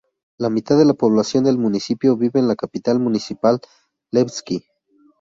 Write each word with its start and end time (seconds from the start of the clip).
La 0.39 0.49
mitad 0.49 0.79
de 0.79 0.85
la 0.85 0.95
población 0.95 1.43
del 1.43 1.59
municipio 1.59 2.17
vive 2.17 2.39
en 2.39 2.47
la 2.47 2.55
capital 2.55 2.99
municipal 2.99 3.59
Levski. 4.09 4.65